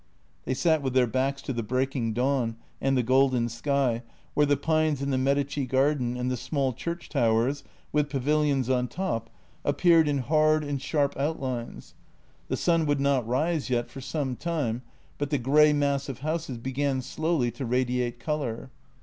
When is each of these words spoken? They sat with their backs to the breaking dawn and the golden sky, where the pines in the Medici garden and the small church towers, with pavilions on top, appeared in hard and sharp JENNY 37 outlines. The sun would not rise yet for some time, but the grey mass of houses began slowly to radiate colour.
They 0.45 0.55
sat 0.55 0.81
with 0.81 0.95
their 0.95 1.05
backs 1.05 1.43
to 1.43 1.53
the 1.53 1.61
breaking 1.61 2.13
dawn 2.13 2.55
and 2.81 2.97
the 2.97 3.03
golden 3.03 3.49
sky, 3.49 4.01
where 4.33 4.47
the 4.47 4.57
pines 4.57 4.99
in 4.99 5.11
the 5.11 5.17
Medici 5.19 5.67
garden 5.67 6.17
and 6.17 6.31
the 6.31 6.37
small 6.37 6.73
church 6.73 7.07
towers, 7.07 7.63
with 7.91 8.09
pavilions 8.09 8.67
on 8.67 8.87
top, 8.87 9.29
appeared 9.63 10.07
in 10.07 10.17
hard 10.17 10.63
and 10.63 10.81
sharp 10.81 11.13
JENNY 11.13 11.27
37 11.27 11.29
outlines. 11.67 11.93
The 12.47 12.57
sun 12.57 12.87
would 12.87 12.99
not 12.99 13.27
rise 13.27 13.69
yet 13.69 13.91
for 13.91 14.01
some 14.01 14.35
time, 14.35 14.81
but 15.19 15.29
the 15.29 15.37
grey 15.37 15.71
mass 15.71 16.09
of 16.09 16.21
houses 16.21 16.57
began 16.57 17.03
slowly 17.03 17.51
to 17.51 17.63
radiate 17.63 18.19
colour. 18.19 18.71